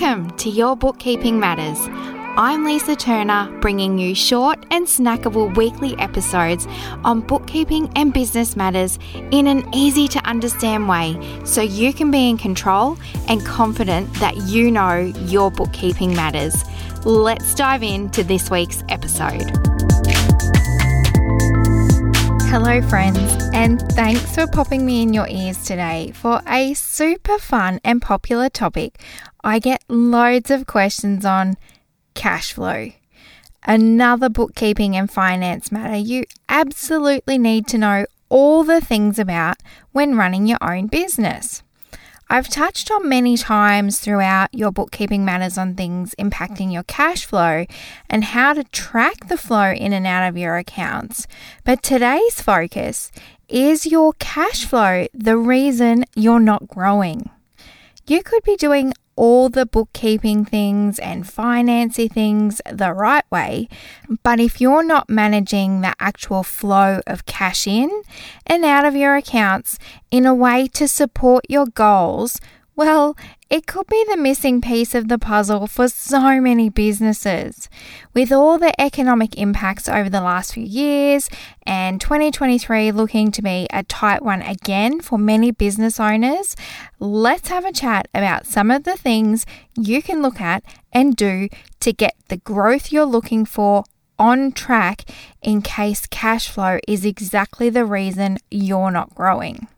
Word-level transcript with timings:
Welcome 0.00 0.30
to 0.36 0.48
Your 0.48 0.76
Bookkeeping 0.76 1.40
Matters. 1.40 1.76
I'm 2.36 2.64
Lisa 2.64 2.94
Turner, 2.94 3.50
bringing 3.60 3.98
you 3.98 4.14
short 4.14 4.64
and 4.70 4.86
snackable 4.86 5.56
weekly 5.56 5.98
episodes 5.98 6.68
on 7.02 7.20
bookkeeping 7.20 7.90
and 7.96 8.12
business 8.12 8.54
matters 8.54 9.00
in 9.32 9.48
an 9.48 9.68
easy 9.74 10.06
to 10.06 10.20
understand 10.20 10.88
way 10.88 11.18
so 11.44 11.62
you 11.62 11.92
can 11.92 12.12
be 12.12 12.28
in 12.28 12.38
control 12.38 12.96
and 13.26 13.44
confident 13.44 14.14
that 14.14 14.36
you 14.36 14.70
know 14.70 15.12
your 15.24 15.50
bookkeeping 15.50 16.14
matters. 16.14 16.54
Let's 17.04 17.52
dive 17.56 17.82
into 17.82 18.22
this 18.22 18.52
week's 18.52 18.84
episode. 18.88 19.67
Hello, 22.50 22.80
friends, 22.80 23.18
and 23.52 23.78
thanks 23.92 24.34
for 24.34 24.46
popping 24.46 24.86
me 24.86 25.02
in 25.02 25.12
your 25.12 25.28
ears 25.28 25.62
today 25.66 26.12
for 26.14 26.40
a 26.48 26.72
super 26.72 27.36
fun 27.38 27.78
and 27.84 28.00
popular 28.00 28.48
topic 28.48 28.98
I 29.44 29.58
get 29.58 29.84
loads 29.86 30.50
of 30.50 30.66
questions 30.66 31.26
on 31.26 31.58
cash 32.14 32.54
flow. 32.54 32.92
Another 33.64 34.30
bookkeeping 34.30 34.96
and 34.96 35.10
finance 35.10 35.70
matter 35.70 35.98
you 35.98 36.24
absolutely 36.48 37.36
need 37.36 37.66
to 37.66 37.76
know 37.76 38.06
all 38.30 38.64
the 38.64 38.80
things 38.80 39.18
about 39.18 39.58
when 39.92 40.16
running 40.16 40.46
your 40.46 40.58
own 40.62 40.86
business. 40.86 41.62
I've 42.30 42.48
touched 42.48 42.90
on 42.90 43.08
many 43.08 43.38
times 43.38 44.00
throughout 44.00 44.52
your 44.52 44.70
bookkeeping 44.70 45.24
matters 45.24 45.56
on 45.56 45.74
things 45.74 46.14
impacting 46.18 46.70
your 46.70 46.82
cash 46.82 47.24
flow 47.24 47.64
and 48.10 48.22
how 48.22 48.52
to 48.52 48.64
track 48.64 49.28
the 49.28 49.38
flow 49.38 49.72
in 49.72 49.94
and 49.94 50.06
out 50.06 50.28
of 50.28 50.36
your 50.36 50.58
accounts. 50.58 51.26
But 51.64 51.82
today's 51.82 52.42
focus 52.42 53.10
is 53.48 53.86
your 53.86 54.12
cash 54.18 54.66
flow 54.66 55.06
the 55.14 55.38
reason 55.38 56.04
you're 56.14 56.38
not 56.38 56.68
growing? 56.68 57.30
You 58.06 58.22
could 58.22 58.42
be 58.42 58.56
doing 58.56 58.92
all 59.18 59.48
the 59.48 59.66
bookkeeping 59.66 60.44
things 60.44 61.00
and 61.00 61.24
financy 61.24 62.10
things 62.10 62.62
the 62.70 62.92
right 62.92 63.24
way, 63.30 63.68
but 64.22 64.38
if 64.38 64.60
you're 64.60 64.84
not 64.84 65.10
managing 65.10 65.80
the 65.80 65.94
actual 65.98 66.44
flow 66.44 67.00
of 67.06 67.26
cash 67.26 67.66
in 67.66 67.90
and 68.46 68.64
out 68.64 68.84
of 68.84 68.94
your 68.94 69.16
accounts 69.16 69.76
in 70.12 70.24
a 70.24 70.34
way 70.34 70.68
to 70.68 70.86
support 70.86 71.44
your 71.48 71.66
goals, 71.66 72.40
well, 72.76 73.16
it 73.50 73.66
could 73.66 73.86
be 73.86 74.04
the 74.08 74.16
missing 74.16 74.60
piece 74.60 74.94
of 74.94 75.08
the 75.08 75.18
puzzle 75.18 75.66
for 75.66 75.88
so 75.88 76.38
many 76.40 76.68
businesses. 76.68 77.70
With 78.12 78.30
all 78.30 78.58
the 78.58 78.78
economic 78.78 79.38
impacts 79.38 79.88
over 79.88 80.10
the 80.10 80.20
last 80.20 80.52
few 80.52 80.64
years 80.64 81.30
and 81.66 81.98
2023 81.98 82.92
looking 82.92 83.32
to 83.32 83.40
be 83.40 83.66
a 83.72 83.84
tight 83.84 84.22
one 84.22 84.42
again 84.42 85.00
for 85.00 85.18
many 85.18 85.50
business 85.50 85.98
owners, 85.98 86.56
let's 86.98 87.48
have 87.48 87.64
a 87.64 87.72
chat 87.72 88.08
about 88.14 88.46
some 88.46 88.70
of 88.70 88.84
the 88.84 88.98
things 88.98 89.46
you 89.74 90.02
can 90.02 90.20
look 90.20 90.42
at 90.42 90.62
and 90.92 91.16
do 91.16 91.48
to 91.80 91.92
get 91.92 92.16
the 92.28 92.36
growth 92.36 92.92
you're 92.92 93.06
looking 93.06 93.46
for 93.46 93.84
on 94.18 94.52
track 94.52 95.04
in 95.40 95.62
case 95.62 96.04
cash 96.06 96.50
flow 96.50 96.78
is 96.86 97.06
exactly 97.06 97.70
the 97.70 97.86
reason 97.86 98.36
you're 98.50 98.90
not 98.90 99.14
growing. 99.14 99.68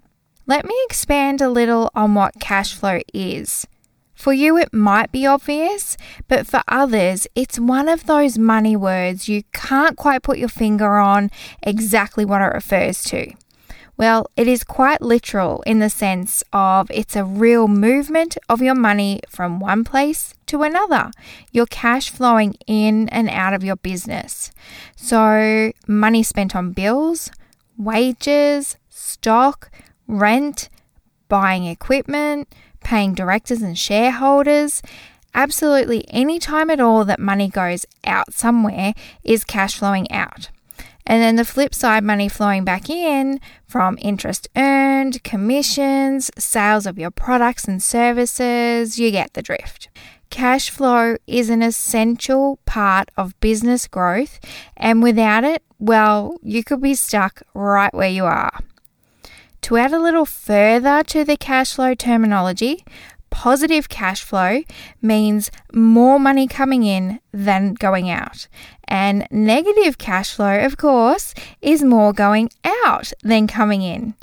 Let 0.51 0.65
me 0.65 0.75
expand 0.87 1.41
a 1.41 1.49
little 1.49 1.93
on 1.95 2.17
what 2.17 2.41
cash 2.41 2.75
flow 2.75 2.99
is. 3.15 3.69
For 4.17 4.33
you, 4.33 4.57
it 4.57 4.75
might 4.75 5.13
be 5.13 5.25
obvious, 5.25 5.97
but 6.27 6.45
for 6.45 6.65
others, 6.67 7.29
it's 7.37 7.61
one 7.61 7.89
of 7.89 8.07
those 8.07 8.37
money 8.37 8.75
words 8.75 9.29
you 9.29 9.45
can't 9.53 9.97
quite 9.97 10.25
put 10.25 10.39
your 10.39 10.49
finger 10.49 10.97
on 10.97 11.31
exactly 11.63 12.25
what 12.25 12.43
it 12.43 12.47
refers 12.53 13.05
to. 13.05 13.33
Well, 13.97 14.27
it 14.37 14.49
is 14.49 14.65
quite 14.65 15.01
literal 15.01 15.63
in 15.69 15.79
the 15.79 15.89
sense 15.89 16.43
of 16.53 16.91
it's 16.91 17.15
a 17.15 17.23
real 17.23 17.69
movement 17.69 18.37
of 18.49 18.61
your 18.61 18.75
money 18.75 19.21
from 19.29 19.61
one 19.61 19.85
place 19.85 20.35
to 20.47 20.65
another, 20.65 21.13
your 21.53 21.67
cash 21.67 22.11
flowing 22.11 22.55
in 22.67 23.09
and 23.11 23.31
out 23.31 23.55
of 23.55 23.63
your 23.63 23.77
business. 23.77 24.51
So, 24.97 25.71
money 25.87 26.25
spent 26.25 26.57
on 26.57 26.73
bills, 26.73 27.31
wages, 27.79 28.77
stock, 28.89 29.71
rent, 30.19 30.69
buying 31.29 31.65
equipment, 31.65 32.49
paying 32.81 33.15
directors 33.15 33.63
and 33.63 33.79
shareholders. 33.79 34.83
Absolutely 35.35 36.05
any 36.09 36.39
time 36.39 36.71
at 36.71 36.81
all 36.81 37.05
that 37.05 37.21
money 37.21 37.49
goes 37.49 37.87
out 38.05 38.35
somewhere 38.35 38.95
is 39.23 39.45
cash 39.45 39.79
flowing 39.79 40.11
out. 40.11 40.51
And 41.07 41.23
then 41.23 41.37
the 41.37 41.45
flip 41.45 41.75
side, 41.75 42.05
money 42.05 42.29
flowing 42.29 42.65
back 42.65 42.91
in 42.91 43.41
from 43.67 43.99
interest 44.01 44.49
earned, 44.57 45.25
commissions, 45.25 46.31
sales 46.39 46.87
of 46.87 46.99
your 46.99 47.11
products 47.11 47.67
and 47.67 47.83
services, 47.83 48.99
you 48.99 49.11
get 49.11 49.35
the 49.35 49.43
drift. 49.43 49.89
Cash 50.31 50.71
flow 50.71 51.17
is 51.27 51.51
an 51.51 51.63
essential 51.63 52.61
part 52.65 53.11
of 53.17 53.39
business 53.41 53.89
growth, 53.89 54.39
and 54.77 55.03
without 55.03 55.43
it, 55.43 55.65
well, 55.81 56.37
you 56.43 56.63
could 56.63 56.81
be 56.81 56.95
stuck 56.95 57.43
right 57.55 57.93
where 57.93 58.09
you 58.09 58.25
are. 58.25 58.61
To 59.63 59.77
add 59.77 59.93
a 59.93 60.01
little 60.01 60.25
further 60.25 61.03
to 61.05 61.25
the 61.25 61.37
cash 61.37 61.75
flow 61.75 61.95
terminology, 61.95 62.85
positive 63.31 63.89
cash 63.89 64.23
flow 64.23 64.63
means 65.01 65.51
more 65.73 66.19
money 66.19 66.49
coming 66.49 66.83
in 66.83 67.21
than 67.33 67.75
going 67.75 68.11
out. 68.11 68.49
And 68.89 69.27
negative 69.31 69.99
cash 69.99 70.35
flow, 70.35 70.59
of 70.65 70.77
course, 70.77 71.35
is 71.61 71.83
more 71.83 72.13
going 72.13 72.51
out 72.87 73.13
than 73.23 73.47
coming 73.47 73.83
in. 73.83 74.15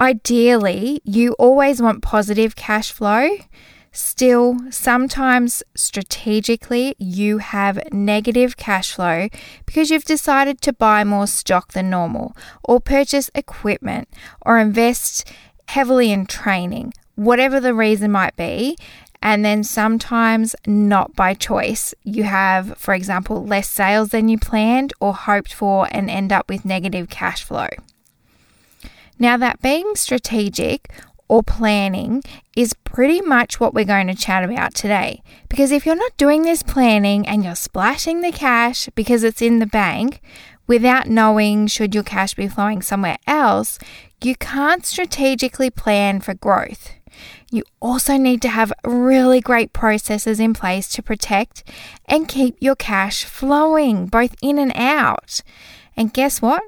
Ideally, 0.00 1.00
you 1.04 1.34
always 1.34 1.82
want 1.82 2.02
positive 2.02 2.56
cash 2.56 2.90
flow. 2.90 3.28
Still, 3.92 4.56
sometimes 4.70 5.64
strategically 5.74 6.94
you 6.98 7.38
have 7.38 7.80
negative 7.92 8.56
cash 8.56 8.92
flow 8.92 9.28
because 9.66 9.90
you've 9.90 10.04
decided 10.04 10.60
to 10.62 10.72
buy 10.72 11.02
more 11.02 11.26
stock 11.26 11.72
than 11.72 11.90
normal, 11.90 12.36
or 12.62 12.80
purchase 12.80 13.30
equipment, 13.34 14.08
or 14.42 14.58
invest 14.58 15.30
heavily 15.68 16.12
in 16.12 16.26
training, 16.26 16.92
whatever 17.16 17.58
the 17.58 17.74
reason 17.74 18.12
might 18.12 18.36
be. 18.36 18.76
And 19.22 19.44
then 19.44 19.64
sometimes 19.64 20.56
not 20.66 21.14
by 21.14 21.34
choice. 21.34 21.92
You 22.04 22.22
have, 22.22 22.78
for 22.78 22.94
example, 22.94 23.44
less 23.44 23.68
sales 23.68 24.10
than 24.10 24.30
you 24.30 24.38
planned 24.38 24.94
or 24.98 25.12
hoped 25.12 25.52
for 25.52 25.86
and 25.90 26.08
end 26.08 26.32
up 26.32 26.48
with 26.48 26.64
negative 26.64 27.10
cash 27.10 27.44
flow. 27.44 27.68
Now, 29.18 29.36
that 29.36 29.60
being 29.60 29.94
strategic 29.94 30.90
or 31.30 31.44
planning 31.44 32.20
is 32.56 32.74
pretty 32.74 33.20
much 33.20 33.60
what 33.60 33.72
we're 33.72 33.84
going 33.84 34.08
to 34.08 34.14
chat 34.16 34.42
about 34.42 34.74
today. 34.74 35.22
Because 35.48 35.70
if 35.70 35.86
you're 35.86 35.94
not 35.94 36.16
doing 36.16 36.42
this 36.42 36.64
planning 36.64 37.24
and 37.24 37.44
you're 37.44 37.54
splashing 37.54 38.20
the 38.20 38.32
cash 38.32 38.88
because 38.96 39.22
it's 39.22 39.40
in 39.40 39.60
the 39.60 39.66
bank 39.66 40.20
without 40.66 41.06
knowing 41.06 41.68
should 41.68 41.94
your 41.94 42.02
cash 42.02 42.34
be 42.34 42.48
flowing 42.48 42.82
somewhere 42.82 43.16
else, 43.28 43.78
you 44.20 44.34
can't 44.34 44.84
strategically 44.84 45.70
plan 45.70 46.18
for 46.18 46.34
growth. 46.34 46.94
You 47.48 47.62
also 47.80 48.16
need 48.16 48.42
to 48.42 48.48
have 48.48 48.72
really 48.84 49.40
great 49.40 49.72
processes 49.72 50.40
in 50.40 50.52
place 50.52 50.88
to 50.88 51.02
protect 51.02 51.62
and 52.06 52.26
keep 52.26 52.56
your 52.58 52.74
cash 52.74 53.24
flowing 53.24 54.06
both 54.06 54.34
in 54.42 54.58
and 54.58 54.72
out. 54.74 55.42
And 55.96 56.12
guess 56.12 56.42
what? 56.42 56.62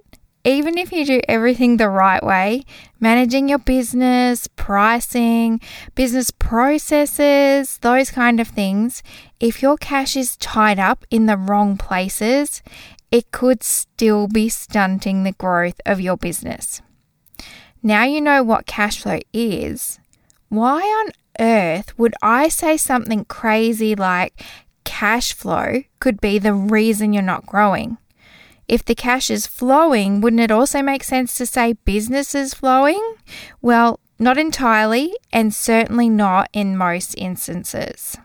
Even 0.45 0.77
if 0.77 0.91
you 0.91 1.05
do 1.05 1.21
everything 1.29 1.77
the 1.77 1.89
right 1.89 2.23
way, 2.23 2.65
managing 2.99 3.49
your 3.49 3.59
business, 3.59 4.49
pricing, 4.49 5.61
business 5.95 6.31
processes, 6.31 7.79
those 7.79 8.11
kind 8.11 8.41
of 8.41 8.49
things, 8.49 9.03
if 9.39 9.63
your 9.63 9.77
cash 9.77 10.17
is 10.17 10.37
tied 10.37 10.79
up 10.79 11.05
in 11.11 11.27
the 11.27 11.37
wrong 11.37 11.77
places, 11.77 12.63
it 13.11 13.31
could 13.31 13.63
still 13.63 14.27
be 14.27 14.49
stunting 14.49 15.23
the 15.23 15.33
growth 15.33 15.81
of 15.87 16.01
your 16.01 16.17
business. 16.17 16.83
Now 17.83 18.05
you 18.05 18.21
know 18.21 18.43
what 18.43 18.67
cash 18.67 19.03
flow 19.03 19.21
is. 19.33 20.01
Why 20.49 20.81
on 20.81 21.13
earth 21.39 21.97
would 21.99 22.15
I 22.23 22.49
say 22.49 22.77
something 22.77 23.25
crazy 23.27 23.95
like 23.95 24.43
cash 24.85 25.33
flow 25.33 25.83
could 26.01 26.21
be 26.21 26.39
the 26.39 26.55
reason 26.55 27.13
you're 27.13 27.23
not 27.23 27.47
growing? 27.47 27.99
If 28.73 28.87
the 28.87 28.95
cash 28.95 29.29
is 29.29 29.47
flowing, 29.47 30.23
wouldn't 30.23 30.41
it 30.41 30.51
also 30.51 30.81
make 30.81 31.05
sense 31.05 31.37
to 31.37 31.45
say 31.45 31.75
business 31.75 32.35
is 32.35 32.55
flowing? 32.55 33.17
Well, 33.61 34.01
not 34.19 34.39
entirely, 34.39 35.15
and 35.31 35.53
certainly 35.53 36.09
not 36.09 36.49
in 36.55 36.79
most 36.79 37.15
instances. 37.19 38.17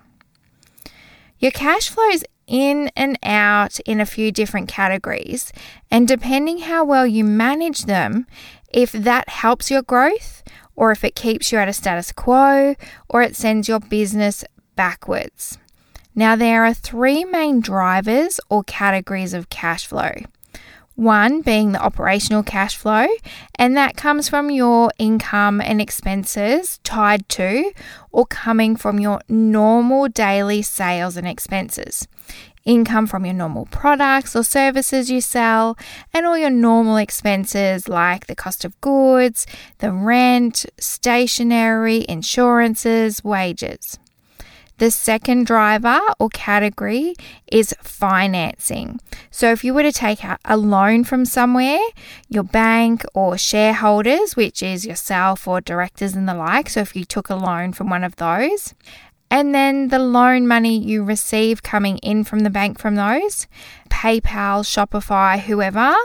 Your 1.38 1.52
cash 1.52 1.90
flows 1.90 2.24
in 2.48 2.90
and 2.96 3.20
out 3.24 3.82
in 3.82 4.00
a 4.00 4.06
few 4.06 4.32
different 4.32 4.70
categories, 4.70 5.52
and 5.92 6.08
depending 6.08 6.60
how 6.60 6.86
well 6.86 7.06
you 7.06 7.26
manage 7.26 7.84
them, 7.84 8.26
if 8.70 8.94
that 8.94 9.28
helps 9.28 9.70
your 9.70 9.82
growth, 9.82 10.44
or 10.78 10.94
if 10.94 11.04
it 11.04 11.14
keeps 11.14 11.52
you 11.52 11.58
at 11.58 11.68
a 11.68 11.74
status 11.74 12.14
quo, 12.14 12.76
or 13.10 13.22
it 13.22 13.36
sends 13.36 13.68
your 13.68 13.82
business 13.82 14.46
backwards. 14.78 15.58
Now, 16.16 16.38
there 16.38 16.64
are 16.64 16.74
three 16.74 17.26
main 17.26 17.60
drivers 17.60 18.40
or 18.50 18.64
categories 18.64 19.34
of 19.34 19.50
cash 19.50 19.86
flow. 19.86 20.14
One 20.98 21.42
being 21.42 21.74
the 21.74 21.80
operational 21.80 22.42
cash 22.42 22.76
flow, 22.76 23.06
and 23.54 23.78
that 23.78 23.96
comes 23.96 24.28
from 24.28 24.50
your 24.50 24.92
income 24.98 25.62
and 25.62 25.80
expenses 25.80 26.80
tied 26.80 27.30
to 27.30 27.72
or 28.12 28.26
coming 28.26 28.76
from 28.76 29.00
your 29.00 29.22
normal 29.30 30.08
daily 30.08 30.64
sales 30.64 31.16
and 31.16 31.28
expenses. 31.28 32.08
Income 32.66 33.06
from 33.06 33.26
your 33.26 33.36
normal 33.36 33.68
products 33.68 34.36
or 34.36 34.42
services 34.42 35.12
you 35.12 35.22
sell, 35.22 35.78
and 36.16 36.26
all 36.26 36.36
your 36.36 36.50
normal 36.50 36.98
expenses 36.98 37.88
like 37.88 38.26
the 38.26 38.36
cost 38.36 38.66
of 38.66 38.82
goods, 38.82 39.46
the 39.78 39.92
rent, 39.92 40.66
stationery, 40.80 42.08
insurances, 42.10 43.24
wages. 43.24 44.00
The 44.78 44.92
second 44.92 45.48
driver 45.48 46.00
or 46.20 46.30
category 46.30 47.16
is 47.52 47.74
financing. 47.82 49.00
So, 49.32 49.52
if 49.52 49.64
you 49.64 49.74
were 49.74 49.84
to 49.84 49.92
take 49.92 50.24
out 50.24 50.40
a 50.46 50.56
loan 50.56 51.04
from 51.04 51.26
somewhere, 51.26 51.80
your 52.30 52.44
bank 52.44 53.04
or 53.16 53.38
shareholders, 53.38 54.36
which 54.36 54.62
is 54.62 54.86
yourself 54.86 55.48
or 55.48 55.62
directors 55.62 56.16
and 56.16 56.30
the 56.30 56.36
like, 56.36 56.70
so 56.70 56.82
if 56.82 56.96
you 56.96 57.06
took 57.06 57.30
a 57.30 57.36
loan 57.36 57.74
from 57.74 57.90
one 57.90 58.04
of 58.04 58.18
those, 58.18 58.76
and 59.30 59.54
then 59.54 59.90
the 59.90 60.00
loan 60.00 60.48
money 60.48 60.78
you 60.78 61.04
receive 61.04 61.64
coming 61.64 61.98
in 61.98 62.24
from 62.24 62.40
the 62.40 62.50
bank 62.50 62.80
from 62.80 62.96
those, 62.96 63.48
PayPal, 63.90 64.64
Shopify, 64.64 65.40
whoever, 65.40 65.96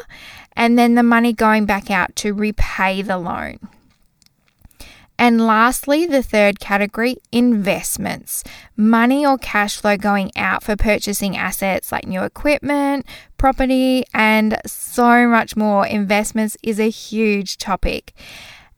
and 0.56 0.78
then 0.78 0.94
the 0.94 1.02
money 1.02 1.32
going 1.32 1.66
back 1.66 1.90
out 1.90 2.16
to 2.16 2.32
repay 2.32 3.02
the 3.02 3.18
loan. 3.18 3.58
And 5.18 5.46
lastly, 5.46 6.06
the 6.06 6.22
third 6.22 6.58
category 6.58 7.16
investments 7.30 8.42
money 8.76 9.24
or 9.24 9.38
cash 9.38 9.76
flow 9.76 9.96
going 9.96 10.32
out 10.36 10.62
for 10.62 10.76
purchasing 10.76 11.36
assets 11.36 11.92
like 11.92 12.06
new 12.06 12.22
equipment, 12.22 13.06
property, 13.36 14.04
and 14.12 14.58
so 14.66 15.28
much 15.28 15.56
more. 15.56 15.86
Investments 15.86 16.56
is 16.62 16.80
a 16.80 16.90
huge 16.90 17.58
topic. 17.58 18.14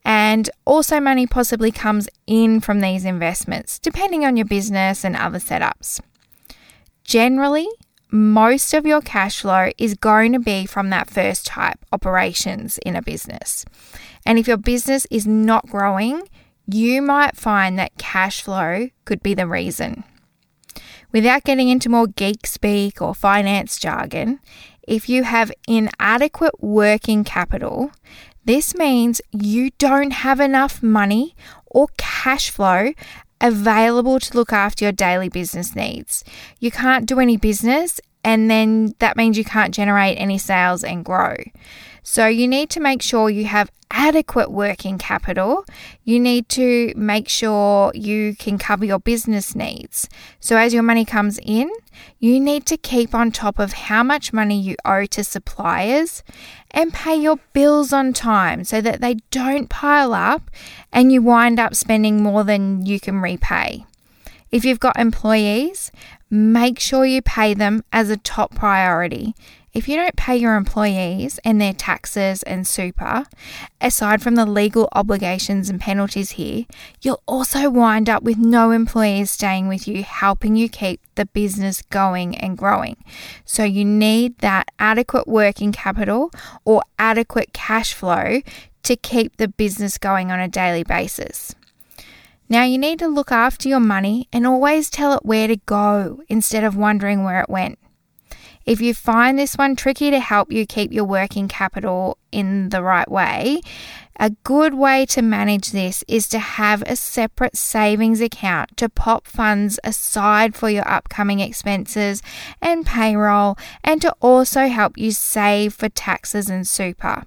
And 0.04 0.50
also, 0.66 1.00
money 1.00 1.26
possibly 1.26 1.70
comes 1.70 2.08
in 2.26 2.60
from 2.60 2.80
these 2.80 3.06
investments, 3.06 3.78
depending 3.78 4.24
on 4.26 4.36
your 4.36 4.44
business 4.44 5.02
and 5.02 5.16
other 5.16 5.38
setups. 5.38 6.00
Generally, 7.04 7.68
most 8.10 8.74
of 8.74 8.86
your 8.86 9.00
cash 9.00 9.40
flow 9.40 9.70
is 9.78 9.94
going 9.94 10.32
to 10.32 10.38
be 10.38 10.66
from 10.66 10.90
that 10.90 11.08
first 11.08 11.46
type, 11.46 11.78
operations 11.90 12.78
in 12.78 12.96
a 12.96 13.02
business. 13.02 13.64
And 14.26 14.38
if 14.38 14.48
your 14.48 14.56
business 14.56 15.06
is 15.10 15.26
not 15.26 15.66
growing, 15.66 16.28
you 16.66 17.02
might 17.02 17.36
find 17.36 17.78
that 17.78 17.98
cash 17.98 18.42
flow 18.42 18.88
could 19.04 19.22
be 19.22 19.34
the 19.34 19.46
reason. 19.46 20.04
Without 21.12 21.44
getting 21.44 21.68
into 21.68 21.88
more 21.88 22.06
geek 22.06 22.46
speak 22.46 23.00
or 23.00 23.14
finance 23.14 23.78
jargon, 23.78 24.40
if 24.82 25.08
you 25.08 25.24
have 25.24 25.52
inadequate 25.68 26.62
working 26.62 27.22
capital, 27.24 27.92
this 28.44 28.74
means 28.74 29.20
you 29.30 29.70
don't 29.78 30.10
have 30.10 30.40
enough 30.40 30.82
money 30.82 31.34
or 31.66 31.88
cash 31.96 32.50
flow 32.50 32.92
available 33.40 34.18
to 34.20 34.36
look 34.36 34.52
after 34.52 34.84
your 34.84 34.92
daily 34.92 35.28
business 35.28 35.74
needs. 35.74 36.24
You 36.58 36.70
can't 36.70 37.06
do 37.06 37.20
any 37.20 37.36
business, 37.36 38.00
and 38.22 38.50
then 38.50 38.94
that 38.98 39.16
means 39.16 39.38
you 39.38 39.44
can't 39.44 39.74
generate 39.74 40.16
any 40.16 40.38
sales 40.38 40.82
and 40.82 41.04
grow. 41.04 41.36
So 42.06 42.26
you 42.26 42.46
need 42.46 42.68
to 42.70 42.80
make 42.80 43.00
sure 43.00 43.30
you 43.30 43.46
have 43.46 43.72
adequate 43.90 44.50
working 44.50 44.98
capital. 44.98 45.64
You 46.04 46.20
need 46.20 46.50
to 46.50 46.92
make 46.96 47.28
sure 47.30 47.92
you 47.94 48.36
can 48.36 48.58
cover 48.58 48.84
your 48.84 48.98
business 48.98 49.54
needs. 49.54 50.06
So 50.38 50.56
as 50.56 50.74
your 50.74 50.82
money 50.82 51.06
comes 51.06 51.40
in, 51.42 51.70
you 52.18 52.38
need 52.38 52.66
to 52.66 52.76
keep 52.76 53.14
on 53.14 53.32
top 53.32 53.58
of 53.58 53.72
how 53.72 54.02
much 54.02 54.34
money 54.34 54.60
you 54.60 54.76
owe 54.84 55.06
to 55.06 55.24
suppliers 55.24 56.22
and 56.72 56.92
pay 56.92 57.16
your 57.16 57.38
bills 57.54 57.90
on 57.92 58.12
time 58.12 58.64
so 58.64 58.82
that 58.82 59.00
they 59.00 59.14
don't 59.30 59.70
pile 59.70 60.12
up 60.12 60.50
and 60.92 61.10
you 61.10 61.22
wind 61.22 61.58
up 61.58 61.74
spending 61.74 62.22
more 62.22 62.44
than 62.44 62.84
you 62.84 63.00
can 63.00 63.22
repay. 63.22 63.86
If 64.50 64.64
you've 64.64 64.78
got 64.78 64.98
employees, 64.98 65.90
make 66.28 66.78
sure 66.78 67.06
you 67.06 67.22
pay 67.22 67.54
them 67.54 67.82
as 67.92 68.10
a 68.10 68.16
top 68.18 68.54
priority 68.54 69.34
if 69.74 69.88
you 69.88 69.96
don't 69.96 70.14
pay 70.14 70.36
your 70.36 70.54
employees 70.54 71.40
and 71.44 71.60
their 71.60 71.72
taxes 71.72 72.44
and 72.44 72.66
super, 72.66 73.24
aside 73.80 74.22
from 74.22 74.36
the 74.36 74.46
legal 74.46 74.88
obligations 74.92 75.68
and 75.68 75.80
penalties 75.80 76.32
here, 76.32 76.64
you'll 77.02 77.22
also 77.26 77.68
wind 77.68 78.08
up 78.08 78.22
with 78.22 78.38
no 78.38 78.70
employees 78.70 79.32
staying 79.32 79.66
with 79.66 79.88
you, 79.88 80.04
helping 80.04 80.54
you 80.54 80.68
keep 80.68 81.00
the 81.16 81.26
business 81.26 81.82
going 81.82 82.38
and 82.38 82.56
growing. 82.56 82.96
So 83.44 83.64
you 83.64 83.84
need 83.84 84.38
that 84.38 84.68
adequate 84.78 85.26
working 85.26 85.72
capital 85.72 86.30
or 86.64 86.82
adequate 86.96 87.52
cash 87.52 87.94
flow 87.94 88.42
to 88.84 88.96
keep 88.96 89.38
the 89.38 89.48
business 89.48 89.98
going 89.98 90.30
on 90.30 90.38
a 90.38 90.48
daily 90.48 90.84
basis. 90.84 91.52
Now, 92.48 92.62
you 92.62 92.78
need 92.78 92.98
to 93.00 93.08
look 93.08 93.32
after 93.32 93.68
your 93.68 93.80
money 93.80 94.28
and 94.32 94.46
always 94.46 94.90
tell 94.90 95.14
it 95.14 95.24
where 95.24 95.48
to 95.48 95.56
go 95.56 96.22
instead 96.28 96.62
of 96.62 96.76
wondering 96.76 97.24
where 97.24 97.40
it 97.40 97.48
went. 97.48 97.78
If 98.66 98.80
you 98.80 98.94
find 98.94 99.38
this 99.38 99.56
one 99.56 99.76
tricky 99.76 100.10
to 100.10 100.20
help 100.20 100.50
you 100.50 100.66
keep 100.66 100.92
your 100.92 101.04
working 101.04 101.48
capital 101.48 102.16
in 102.32 102.70
the 102.70 102.82
right 102.82 103.10
way, 103.10 103.60
a 104.18 104.30
good 104.30 104.74
way 104.74 105.04
to 105.06 105.22
manage 105.22 105.72
this 105.72 106.02
is 106.08 106.28
to 106.28 106.38
have 106.38 106.82
a 106.82 106.96
separate 106.96 107.56
savings 107.56 108.20
account 108.20 108.76
to 108.78 108.88
pop 108.88 109.26
funds 109.26 109.78
aside 109.84 110.54
for 110.54 110.70
your 110.70 110.88
upcoming 110.88 111.40
expenses 111.40 112.22
and 112.62 112.86
payroll, 112.86 113.58
and 113.82 114.00
to 114.00 114.14
also 114.20 114.68
help 114.68 114.96
you 114.96 115.10
save 115.10 115.74
for 115.74 115.88
taxes 115.88 116.48
and 116.48 116.66
super. 116.66 117.24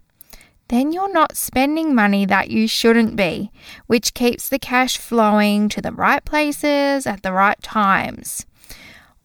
Then 0.69 0.91
you're 0.91 1.13
not 1.13 1.37
spending 1.37 1.93
money 1.93 2.25
that 2.25 2.49
you 2.49 2.67
shouldn't 2.67 3.15
be, 3.15 3.51
which 3.85 4.13
keeps 4.13 4.49
the 4.49 4.59
cash 4.59 4.97
flowing 4.97 5.69
to 5.69 5.81
the 5.81 5.93
right 5.93 6.25
places 6.25 7.05
at 7.05 7.21
the 7.21 7.31
right 7.31 7.61
times. 7.61 8.45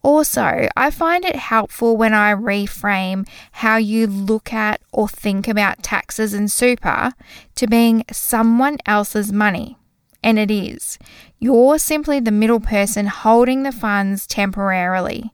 Also, 0.03 0.67
I 0.75 0.91
find 0.91 1.23
it 1.23 1.37
helpful 1.37 1.95
when 1.95 2.13
I 2.13 2.33
reframe 2.33 3.25
how 3.53 3.77
you 3.77 4.05
look 4.05 4.51
at 4.51 4.81
or 4.91 5.07
think 5.07 5.47
about 5.47 5.81
taxes 5.81 6.33
and 6.33 6.51
super 6.51 7.13
to 7.55 7.67
being 7.67 8.03
someone 8.11 8.77
else's 8.85 9.31
money. 9.31 9.77
And 10.21 10.37
it 10.37 10.51
is. 10.51 10.99
You're 11.39 11.79
simply 11.79 12.19
the 12.19 12.31
middle 12.31 12.59
person 12.59 13.07
holding 13.07 13.63
the 13.63 13.71
funds 13.71 14.27
temporarily. 14.27 15.33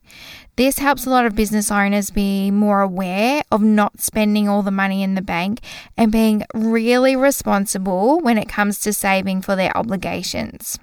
This 0.56 0.80
helps 0.80 1.06
a 1.06 1.10
lot 1.10 1.26
of 1.26 1.36
business 1.36 1.72
owners 1.72 2.10
be 2.10 2.52
more 2.52 2.82
aware 2.82 3.44
of 3.52 3.62
not 3.62 4.02
spending 4.02 4.50
all 4.50 4.62
the 4.62 4.72
money 4.72 5.04
in 5.04 5.16
the 5.16 5.22
bank 5.22 5.62
and 5.96 6.12
being 6.12 6.44
really 6.54 7.16
responsible 7.16 8.20
when 8.20 8.38
it 8.38 8.50
comes 8.50 8.80
to 8.82 8.92
saving 8.92 9.42
for 9.42 9.56
their 9.56 9.76
obligations. 9.78 10.78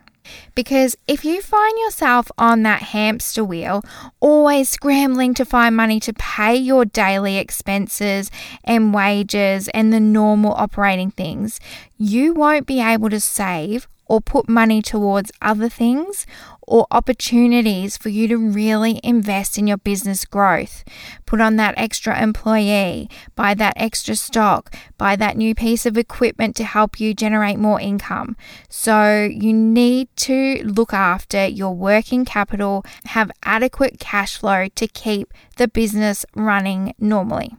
Because 0.55 0.97
if 1.07 1.25
you 1.25 1.43
find 1.43 1.79
yourself 1.79 2.31
on 2.39 2.63
that 2.63 2.83
hamster 2.83 3.45
wheel, 3.45 3.83
always 4.21 4.69
scrambling 4.69 5.35
to 5.35 5.45
find 5.45 5.77
money 5.77 6.01
to 6.01 6.13
pay 6.13 6.55
your 6.57 6.85
daily 6.85 7.37
expenses 7.37 8.31
and 8.65 8.95
wages 8.95 9.69
and 9.69 9.93
the 9.93 10.01
normal 10.01 10.53
operating 10.55 11.11
things, 11.11 11.61
you 11.97 12.33
won't 12.35 12.67
be 12.67 12.81
able 12.81 13.11
to 13.11 13.21
save 13.21 13.89
or 14.07 14.21
put 14.21 14.49
money 14.49 14.81
towards 14.81 15.33
other 15.43 15.69
things 15.69 16.27
or 16.67 16.87
opportunities 16.91 17.97
for 17.97 18.09
you 18.09 18.27
to 18.29 18.37
really 18.37 19.01
invest 19.03 19.57
in 19.57 19.67
your 19.67 19.77
business 19.77 20.25
growth. 20.25 20.85
Put 21.25 21.41
on 21.41 21.57
that 21.57 21.75
extra 21.77 22.21
employee, 22.21 23.09
buy 23.35 23.55
that 23.55 23.75
extra 23.77 24.17
stock, 24.17 24.75
buy 24.99 25.17
that 25.17 25.37
new 25.37 25.55
piece 25.55 25.87
of 25.87 25.97
equipment 25.97 26.57
to 26.57 26.65
help 26.65 26.99
you 26.99 27.15
generate 27.15 27.59
more 27.59 27.81
income. 27.81 28.37
So, 28.69 29.25
you 29.25 29.53
need 29.53 30.09
to 30.17 30.63
look 30.65 30.93
after 30.93 31.47
your 31.47 31.75
working 31.75 32.25
capital, 32.25 32.85
have 33.07 33.31
adequate 33.45 33.99
cash 34.01 34.39
flow 34.39 34.69
to 34.75 34.87
keep 34.89 35.33
the 35.57 35.69
business 35.69 36.27
running 36.35 36.95
normally. 36.99 37.57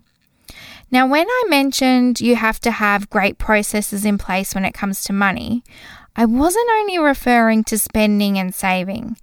Now, 0.89 1.05
when 1.05 1.27
I 1.27 1.43
mentioned 1.49 2.21
you 2.21 2.37
have 2.37 2.59
to 2.61 2.71
have 2.71 3.09
great 3.09 3.37
processes 3.37 4.05
in 4.05 4.17
place 4.17 4.55
when 4.55 4.63
it 4.63 4.73
comes 4.73 5.03
to 5.03 5.13
money, 5.13 5.63
I 6.19 6.25
wasn't 6.25 6.67
only 6.79 6.97
referring 6.97 7.63
to 7.65 7.77
spending 7.77 8.39
and 8.39 8.53
saving. 8.53 9.17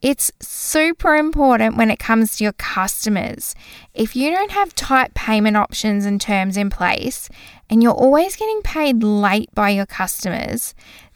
It's 0.00 0.30
super 0.40 1.16
important 1.16 1.76
when 1.76 1.90
it 1.90 1.98
comes 1.98 2.36
to 2.36 2.44
your 2.44 2.52
customers. 2.52 3.56
If 3.94 4.14
you 4.14 4.30
don't 4.30 4.52
have 4.52 4.72
tight 4.72 5.14
payment 5.14 5.56
options 5.56 6.06
and 6.06 6.20
terms 6.20 6.56
in 6.56 6.70
place, 6.70 7.28
and 7.68 7.82
you're 7.82 7.90
always 7.90 8.36
getting 8.36 8.62
paid 8.62 9.02
late 9.02 9.52
by 9.56 9.70
your 9.70 9.86
customers, 9.86 10.72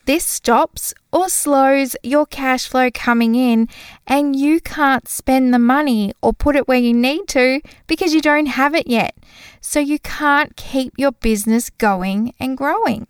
this 0.06 0.24
stops 0.24 0.92
or 1.12 1.28
slows 1.28 1.94
your 2.02 2.26
cash 2.26 2.66
flow 2.66 2.90
coming 2.90 3.36
in, 3.36 3.68
and 4.08 4.34
you 4.34 4.60
can't 4.60 5.06
spend 5.06 5.54
the 5.54 5.60
money 5.60 6.12
or 6.20 6.32
put 6.32 6.56
it 6.56 6.66
where 6.66 6.76
you 6.76 6.92
need 6.92 7.28
to 7.28 7.60
because 7.86 8.12
you 8.12 8.20
don't 8.20 8.46
have 8.46 8.74
it 8.74 8.88
yet. 8.88 9.14
So 9.60 9.78
you 9.78 10.00
can't 10.00 10.56
keep 10.56 10.94
your 10.96 11.12
business 11.12 11.70
going 11.70 12.34
and 12.40 12.58
growing. 12.58 13.06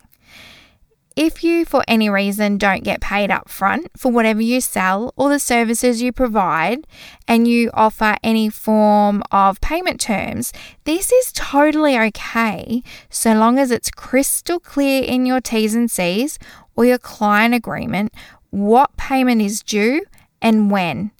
If 1.21 1.45
you, 1.45 1.67
for 1.67 1.85
any 1.87 2.09
reason, 2.09 2.57
don't 2.57 2.83
get 2.83 3.03
paid 3.03 3.31
up 3.31 3.51
front 3.51 3.89
for 3.95 4.11
whatever 4.11 4.41
you 4.41 4.59
sell 4.59 5.13
or 5.17 5.29
the 5.29 5.39
services 5.39 6.01
you 6.01 6.13
provide, 6.13 6.87
and 7.29 7.47
you 7.47 7.71
offer 7.75 8.17
any 8.25 8.49
form 8.49 9.23
of 9.31 9.61
payment 9.61 10.01
terms, 10.01 10.51
this 10.85 11.13
is 11.13 11.31
totally 11.33 11.99
okay 11.99 12.83
so 13.11 13.35
long 13.35 13.59
as 13.59 13.71
it's 13.71 13.91
crystal 13.91 14.59
clear 14.59 15.05
in 15.05 15.27
your 15.27 15.43
T's 15.43 15.75
and 15.75 15.91
C's 15.91 16.39
or 16.75 16.87
your 16.87 16.97
client 16.97 17.53
agreement 17.53 18.15
what 18.49 18.97
payment 18.97 19.43
is 19.43 19.63
due 19.63 20.01
and 20.41 20.71
when. 20.71 21.11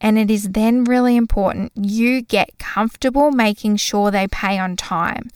And 0.00 0.18
it 0.18 0.30
is 0.30 0.50
then 0.50 0.84
really 0.84 1.16
important 1.16 1.72
you 1.74 2.22
get 2.22 2.58
comfortable 2.58 3.30
making 3.30 3.76
sure 3.76 4.10
they 4.10 4.28
pay 4.28 4.58
on 4.58 4.76
time 4.76 5.28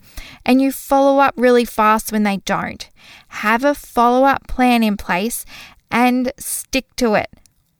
and 0.45 0.61
you 0.61 0.71
follow 0.71 1.19
up 1.19 1.33
really 1.35 1.65
fast 1.65 2.11
when 2.11 2.23
they 2.23 2.37
don't. 2.37 2.89
Have 3.27 3.63
a 3.63 3.75
follow 3.75 4.25
up 4.25 4.47
plan 4.47 4.83
in 4.83 4.95
place 4.97 5.45
and 5.91 6.31
stick 6.37 6.95
to 6.95 7.15
it. 7.15 7.29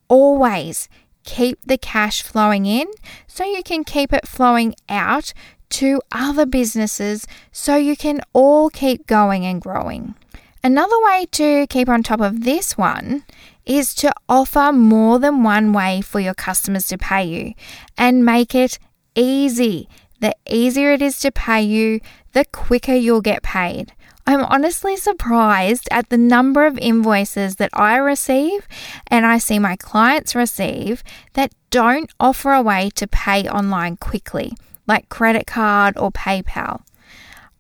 Always 0.09 0.89
keep 1.23 1.59
the 1.65 1.77
cash 1.77 2.21
flowing 2.21 2.65
in 2.65 2.87
so 3.27 3.45
you 3.45 3.63
can 3.63 3.83
keep 3.83 4.11
it 4.11 4.27
flowing 4.27 4.75
out 4.89 5.33
to 5.69 6.01
other 6.11 6.45
businesses 6.45 7.25
so 7.51 7.75
you 7.75 7.95
can 7.95 8.21
all 8.33 8.69
keep 8.69 9.07
going 9.07 9.45
and 9.45 9.61
growing. 9.61 10.15
Another 10.63 10.95
way 11.03 11.25
to 11.31 11.67
keep 11.67 11.89
on 11.89 12.03
top 12.03 12.21
of 12.21 12.43
this 12.43 12.77
one 12.77 13.23
is 13.65 13.93
to 13.95 14.13
offer 14.27 14.71
more 14.71 15.19
than 15.19 15.43
one 15.43 15.73
way 15.73 16.01
for 16.01 16.19
your 16.19 16.33
customers 16.33 16.87
to 16.87 16.97
pay 16.97 17.23
you 17.23 17.53
and 17.97 18.25
make 18.25 18.53
it 18.53 18.79
easy. 19.15 19.87
The 20.19 20.35
easier 20.49 20.91
it 20.93 21.01
is 21.01 21.19
to 21.19 21.31
pay 21.31 21.61
you, 21.61 21.99
the 22.33 22.45
quicker 22.45 22.93
you'll 22.93 23.21
get 23.21 23.43
paid. 23.43 23.93
I'm 24.25 24.43
honestly 24.45 24.95
surprised 24.95 25.87
at 25.91 26.09
the 26.09 26.17
number 26.17 26.65
of 26.65 26.77
invoices 26.77 27.57
that 27.57 27.71
I 27.73 27.97
receive 27.97 28.67
and 29.07 29.25
I 29.25 29.37
see 29.37 29.59
my 29.59 29.75
clients 29.75 30.33
receive 30.33 31.03
that 31.33 31.51
don't 31.71 32.09
offer 32.19 32.53
a 32.53 32.61
way 32.61 32.89
to 32.95 33.07
pay 33.07 33.49
online 33.49 33.97
quickly, 33.97 34.53
like 34.87 35.09
credit 35.09 35.45
card 35.45 35.97
or 35.97 36.11
PayPal 36.11 36.81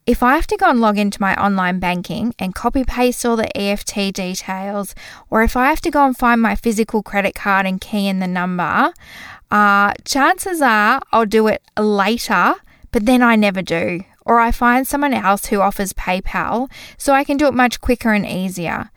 if 0.05 0.21
I 0.21 0.35
have 0.35 0.47
to 0.47 0.57
go 0.57 0.69
and 0.69 0.81
log 0.81 0.97
into 0.97 1.21
my 1.21 1.33
online 1.41 1.79
banking 1.79 2.33
and 2.37 2.53
copy 2.53 2.83
paste 2.83 3.25
all 3.25 3.37
the 3.37 3.55
EFT 3.57 4.13
details, 4.13 4.95
or 5.29 5.43
if 5.43 5.55
I 5.55 5.67
have 5.67 5.81
to 5.81 5.91
go 5.91 6.05
and 6.05 6.17
find 6.17 6.41
my 6.41 6.55
physical 6.55 7.01
credit 7.01 7.35
card 7.35 7.65
and 7.65 7.79
key 7.79 8.07
in 8.07 8.19
the 8.19 8.27
number, 8.27 8.93
uh, 9.49 9.93
chances 10.03 10.61
are 10.61 11.01
I'll 11.11 11.25
do 11.25 11.47
it 11.47 11.61
later, 11.79 12.55
but 12.91 13.05
then 13.05 13.21
I 13.21 13.35
never 13.35 13.61
do. 13.61 14.01
Or 14.25 14.39
I 14.39 14.51
find 14.51 14.87
someone 14.87 15.13
else 15.13 15.47
who 15.47 15.61
offers 15.61 15.93
PayPal 15.93 16.71
so 16.97 17.13
I 17.13 17.23
can 17.23 17.37
do 17.37 17.47
it 17.47 17.53
much 17.53 17.81
quicker 17.81 18.11
and 18.13 18.25
easier. 18.25 18.89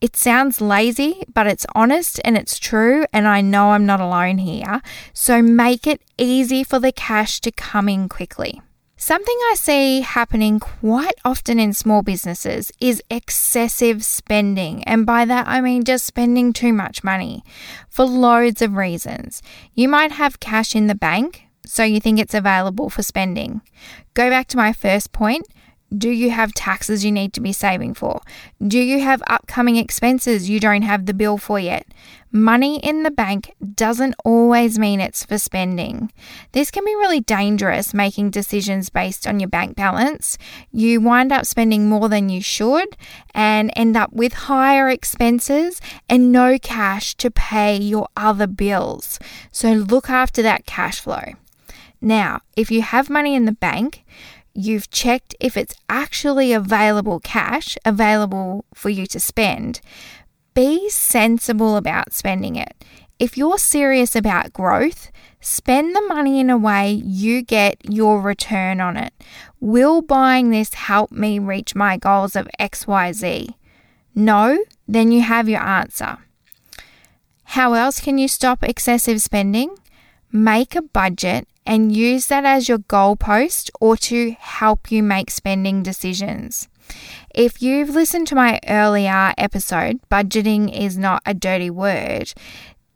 It 0.00 0.16
sounds 0.16 0.60
lazy, 0.60 1.22
but 1.32 1.46
it's 1.46 1.66
honest 1.76 2.20
and 2.24 2.36
it's 2.36 2.58
true, 2.58 3.06
and 3.12 3.28
I 3.28 3.40
know 3.40 3.70
I'm 3.70 3.86
not 3.86 4.00
alone 4.00 4.38
here. 4.38 4.82
So 5.12 5.40
make 5.42 5.86
it 5.86 6.02
easy 6.18 6.64
for 6.64 6.80
the 6.80 6.90
cash 6.90 7.40
to 7.42 7.52
come 7.52 7.88
in 7.88 8.08
quickly. 8.08 8.60
Something 9.04 9.36
I 9.50 9.56
see 9.56 10.02
happening 10.02 10.60
quite 10.60 11.18
often 11.24 11.58
in 11.58 11.72
small 11.72 12.02
businesses 12.02 12.70
is 12.80 13.02
excessive 13.10 14.04
spending. 14.04 14.84
And 14.84 15.04
by 15.04 15.24
that, 15.24 15.48
I 15.48 15.60
mean 15.60 15.82
just 15.82 16.06
spending 16.06 16.52
too 16.52 16.72
much 16.72 17.02
money 17.02 17.42
for 17.88 18.04
loads 18.04 18.62
of 18.62 18.76
reasons. 18.76 19.42
You 19.74 19.88
might 19.88 20.12
have 20.12 20.38
cash 20.38 20.76
in 20.76 20.86
the 20.86 20.94
bank, 20.94 21.42
so 21.66 21.82
you 21.82 21.98
think 21.98 22.20
it's 22.20 22.32
available 22.32 22.88
for 22.90 23.02
spending. 23.02 23.62
Go 24.14 24.30
back 24.30 24.46
to 24.48 24.56
my 24.56 24.72
first 24.72 25.10
point 25.10 25.48
do 25.96 26.10
you 26.10 26.30
have 26.30 26.54
taxes 26.54 27.04
you 27.04 27.12
need 27.12 27.32
to 27.34 27.40
be 27.40 27.52
saving 27.52 27.94
for? 27.94 28.20
Do 28.66 28.78
you 28.78 29.00
have 29.00 29.22
upcoming 29.26 29.76
expenses 29.76 30.48
you 30.48 30.60
don't 30.60 30.82
have 30.82 31.06
the 31.06 31.14
bill 31.14 31.38
for 31.38 31.58
yet? 31.58 31.86
Money 32.30 32.78
in 32.78 33.02
the 33.02 33.10
bank 33.10 33.54
doesn't 33.74 34.14
always 34.24 34.78
mean 34.78 35.00
it's 35.00 35.24
for 35.24 35.36
spending. 35.36 36.10
This 36.52 36.70
can 36.70 36.84
be 36.84 36.94
really 36.94 37.20
dangerous 37.20 37.92
making 37.92 38.30
decisions 38.30 38.88
based 38.88 39.26
on 39.26 39.38
your 39.38 39.50
bank 39.50 39.76
balance. 39.76 40.38
You 40.70 41.00
wind 41.00 41.30
up 41.30 41.44
spending 41.44 41.90
more 41.90 42.08
than 42.08 42.30
you 42.30 42.40
should 42.40 42.96
and 43.34 43.70
end 43.76 43.96
up 43.96 44.12
with 44.14 44.32
higher 44.32 44.88
expenses 44.88 45.80
and 46.08 46.32
no 46.32 46.58
cash 46.58 47.14
to 47.16 47.30
pay 47.30 47.76
your 47.76 48.08
other 48.16 48.46
bills. 48.46 49.18
So 49.50 49.72
look 49.72 50.08
after 50.08 50.40
that 50.42 50.64
cash 50.64 51.00
flow. 51.00 51.34
Now, 52.00 52.40
if 52.56 52.70
you 52.70 52.82
have 52.82 53.08
money 53.08 53.34
in 53.34 53.44
the 53.44 53.52
bank, 53.52 54.04
you've 54.54 54.90
checked 54.90 55.34
if 55.40 55.56
it's 55.56 55.74
actually 55.88 56.52
available 56.52 57.20
cash 57.20 57.76
available 57.84 58.64
for 58.74 58.90
you 58.90 59.06
to 59.06 59.20
spend, 59.20 59.80
be 60.54 60.88
sensible 60.90 61.76
about 61.76 62.12
spending 62.12 62.56
it. 62.56 62.84
If 63.18 63.36
you're 63.36 63.58
serious 63.58 64.16
about 64.16 64.52
growth, 64.52 65.10
spend 65.40 65.94
the 65.94 66.02
money 66.02 66.40
in 66.40 66.50
a 66.50 66.58
way 66.58 66.90
you 66.92 67.42
get 67.42 67.76
your 67.88 68.20
return 68.20 68.80
on 68.80 68.96
it. 68.96 69.12
Will 69.60 70.02
buying 70.02 70.50
this 70.50 70.74
help 70.74 71.12
me 71.12 71.38
reach 71.38 71.74
my 71.74 71.96
goals 71.96 72.34
of 72.34 72.48
XYZ? 72.58 73.54
No? 74.14 74.58
Then 74.88 75.12
you 75.12 75.22
have 75.22 75.48
your 75.48 75.62
answer. 75.62 76.18
How 77.44 77.74
else 77.74 78.00
can 78.00 78.18
you 78.18 78.28
stop 78.28 78.64
excessive 78.64 79.22
spending? 79.22 79.76
Make 80.32 80.74
a 80.74 80.82
budget 80.82 81.46
and 81.66 81.94
use 81.94 82.26
that 82.26 82.44
as 82.44 82.68
your 82.68 82.78
goalpost 82.78 83.70
or 83.80 83.96
to 83.96 84.32
help 84.38 84.90
you 84.90 85.02
make 85.02 85.30
spending 85.30 85.82
decisions. 85.82 86.68
If 87.34 87.62
you've 87.62 87.90
listened 87.90 88.26
to 88.28 88.34
my 88.34 88.60
earlier 88.68 89.32
episode, 89.38 90.00
budgeting 90.10 90.76
is 90.76 90.98
not 90.98 91.22
a 91.24 91.34
dirty 91.34 91.70
word. 91.70 92.32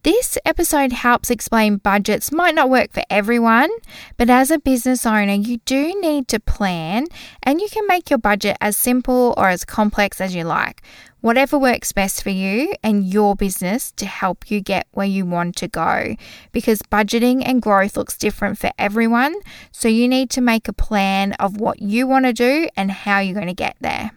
This 0.02 0.38
episode 0.44 0.92
helps 0.92 1.30
explain 1.30 1.78
budgets 1.78 2.30
might 2.30 2.54
not 2.54 2.70
work 2.70 2.92
for 2.92 3.02
everyone, 3.10 3.70
but 4.16 4.30
as 4.30 4.52
a 4.52 4.58
business 4.60 5.04
owner, 5.04 5.32
you 5.32 5.58
do 5.64 6.00
need 6.00 6.28
to 6.28 6.38
plan 6.38 7.06
and 7.42 7.60
you 7.60 7.68
can 7.68 7.88
make 7.88 8.08
your 8.08 8.20
budget 8.20 8.56
as 8.60 8.76
simple 8.76 9.34
or 9.36 9.48
as 9.48 9.64
complex 9.64 10.20
as 10.20 10.32
you 10.32 10.44
like 10.44 10.80
whatever 11.26 11.58
works 11.58 11.90
best 11.90 12.22
for 12.22 12.30
you 12.30 12.72
and 12.84 13.04
your 13.12 13.34
business 13.34 13.90
to 13.90 14.06
help 14.06 14.48
you 14.48 14.60
get 14.60 14.86
where 14.92 15.08
you 15.08 15.26
want 15.26 15.56
to 15.56 15.66
go. 15.66 16.14
Because 16.52 16.80
budgeting 16.82 17.42
and 17.44 17.60
growth 17.60 17.96
looks 17.96 18.16
different 18.16 18.58
for 18.58 18.70
everyone. 18.78 19.34
So 19.72 19.88
you 19.88 20.06
need 20.06 20.30
to 20.30 20.40
make 20.40 20.68
a 20.68 20.72
plan 20.72 21.32
of 21.32 21.60
what 21.60 21.82
you 21.82 22.06
want 22.06 22.26
to 22.26 22.32
do 22.32 22.68
and 22.76 22.92
how 22.92 23.18
you're 23.18 23.34
going 23.34 23.48
to 23.48 23.54
get 23.54 23.74
there. 23.80 24.12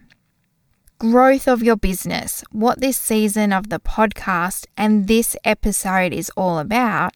Growth 1.00 1.48
of 1.48 1.64
your 1.64 1.78
business, 1.78 2.44
what 2.52 2.80
this 2.80 2.98
season 2.98 3.54
of 3.54 3.70
the 3.70 3.80
podcast 3.80 4.68
and 4.78 5.08
this 5.08 5.36
episode 5.44 6.14
is 6.14 6.30
all 6.38 6.60
about 6.60 7.14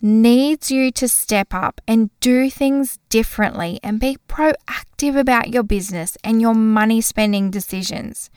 needs 0.00 0.70
you 0.70 0.90
to 0.92 1.06
step 1.06 1.52
up 1.52 1.82
and 1.86 2.08
do 2.20 2.48
things 2.48 2.98
differently 3.10 3.78
and 3.82 4.00
be 4.00 4.16
proactive 4.26 5.18
about 5.18 5.52
your 5.52 5.64
business 5.64 6.16
and 6.24 6.40
your 6.40 6.54
money 6.54 7.02
spending 7.02 7.50
decisions. 7.50 8.30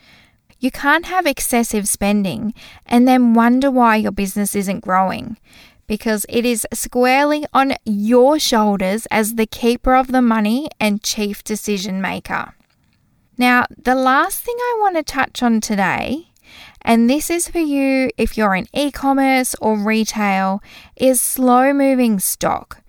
You 0.61 0.69
can't 0.69 1.07
have 1.07 1.25
excessive 1.25 1.87
spending 1.87 2.53
and 2.85 3.07
then 3.07 3.33
wonder 3.33 3.71
why 3.71 3.95
your 3.95 4.11
business 4.11 4.55
isn't 4.55 4.81
growing 4.81 5.37
because 5.87 6.23
it 6.29 6.45
is 6.45 6.67
squarely 6.71 7.47
on 7.51 7.73
your 7.83 8.37
shoulders 8.37 9.07
as 9.09 9.35
the 9.35 9.47
keeper 9.47 9.95
of 9.95 10.11
the 10.11 10.21
money 10.21 10.69
and 10.79 11.01
chief 11.01 11.43
decision 11.43 11.99
maker. 11.99 12.53
Now, 13.39 13.65
the 13.75 13.95
last 13.95 14.41
thing 14.41 14.55
I 14.55 14.77
want 14.79 14.97
to 14.97 15.03
touch 15.03 15.41
on 15.41 15.61
today, 15.61 16.27
and 16.83 17.09
this 17.09 17.31
is 17.31 17.47
for 17.47 17.57
you 17.57 18.11
if 18.15 18.37
you're 18.37 18.53
in 18.53 18.67
e 18.71 18.91
commerce 18.91 19.55
or 19.59 19.75
retail, 19.75 20.61
is 20.95 21.19
slow 21.19 21.73
moving 21.73 22.19
stock. 22.19 22.83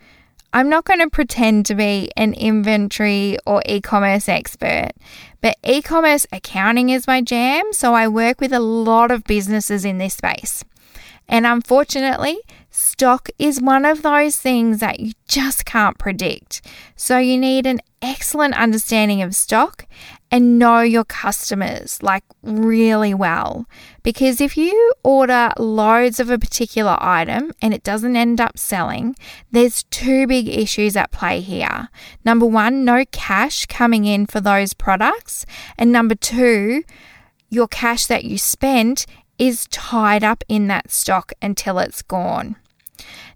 I'm 0.55 0.69
not 0.69 0.85
going 0.85 1.01
to 1.01 1.09
pretend 1.09 1.65
to 1.67 1.75
be 1.75 2.11
an 2.17 2.35
inventory 2.35 3.39
or 3.47 3.63
e 3.65 3.81
commerce 3.81 4.29
expert, 4.29 4.91
but 5.41 5.57
e 5.65 5.81
commerce 5.81 6.27
accounting 6.31 6.91
is 6.91 7.07
my 7.07 7.23
jam, 7.23 7.73
so 7.73 7.95
I 7.95 8.07
work 8.09 8.41
with 8.41 8.53
a 8.53 8.61
lot 8.61 9.11
of 9.11 9.25
businesses 9.25 9.85
in 9.85 9.97
this 9.97 10.15
space. 10.15 10.63
And 11.27 11.47
unfortunately, 11.47 12.39
stock 12.71 13.31
is 13.39 13.63
one 13.63 13.87
of 13.87 14.03
those 14.03 14.37
things 14.37 14.81
that 14.81 15.01
you 15.01 15.13
just 15.27 15.65
can't 15.65 15.97
predict. 15.97 16.61
So 16.97 17.17
you 17.17 17.39
need 17.39 17.67
an 17.67 17.81
excellent 18.03 18.55
understanding 18.59 19.23
of 19.23 19.35
stock 19.35 19.87
and 20.33 20.59
know 20.59 20.81
your 20.81 21.05
customers 21.05 22.03
like 22.03 22.25
really 22.43 23.13
well. 23.13 23.67
Because 24.03 24.41
if 24.41 24.57
you 24.57 24.95
order 25.05 25.53
loads 25.59 26.19
of 26.19 26.31
a 26.31 26.39
particular 26.39 26.97
item 27.01 27.53
and 27.61 27.75
it 27.75 27.85
doesn't 27.85 28.17
end 28.17 28.41
up 28.41 28.59
selling, 28.59 29.15
there's 29.51 29.83
two 29.85 30.27
big 30.27 30.49
issues 30.49 30.97
at 30.97 31.13
play 31.13 31.41
here. 31.41 31.91
Number 32.25 32.47
one, 32.47 32.83
no 32.83 33.05
cash 33.13 33.67
coming 33.67 34.07
in 34.07 34.27
for 34.27 34.41
those 34.41 34.73
products. 34.73 35.45
And 35.77 35.93
number 35.93 36.15
two, 36.15 36.83
your 37.51 37.69
cash 37.69 38.07
that 38.07 38.25
you 38.25 38.39
spent 38.39 39.05
is 39.39 39.67
tied 39.71 40.25
up 40.25 40.43
in 40.49 40.67
that 40.69 40.91
stock 40.91 41.35
until 41.43 41.79
it's 41.79 42.01
gone. 42.01 42.57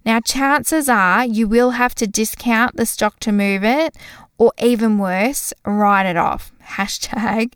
Now, 0.07 0.21
chances 0.21 0.89
are 0.89 1.27
you 1.27 1.49
will 1.49 1.73
have 1.73 1.95
to 1.97 2.07
discount 2.07 2.77
the 2.77 2.87
stock 2.87 3.19
to 3.21 3.33
move 3.33 3.65
it, 3.65 3.97
or 4.39 4.53
even 4.61 4.99
worse, 4.99 5.53
write 5.65 6.07
it 6.07 6.17
off. 6.17 6.53
Hashtag 6.63 7.53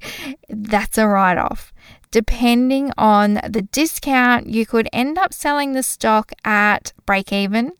that's 0.49 0.99
a 0.99 1.07
write 1.07 1.39
off. 1.39 1.73
Depending 2.11 2.93
on 2.99 3.35
the 3.49 3.63
discount, 3.71 4.47
you 4.49 4.67
could 4.67 4.89
end 4.93 5.17
up 5.17 5.33
selling 5.33 5.73
the 5.73 5.83
stock 5.83 6.33
at 6.45 6.93
break 7.07 7.33
even 7.33 7.73